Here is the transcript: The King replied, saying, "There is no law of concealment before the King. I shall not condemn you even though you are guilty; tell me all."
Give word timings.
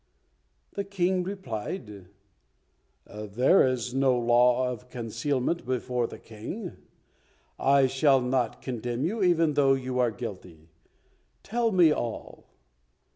The 0.73 0.83
King 0.83 1.21
replied, 1.21 2.07
saying, 3.07 3.29
"There 3.35 3.67
is 3.67 3.93
no 3.93 4.17
law 4.17 4.67
of 4.71 4.89
concealment 4.89 5.63
before 5.63 6.07
the 6.07 6.17
King. 6.17 6.71
I 7.59 7.85
shall 7.85 8.19
not 8.19 8.63
condemn 8.63 9.05
you 9.05 9.21
even 9.21 9.53
though 9.53 9.73
you 9.75 9.99
are 9.99 10.09
guilty; 10.09 10.69
tell 11.43 11.71
me 11.71 11.91
all." 11.93 12.47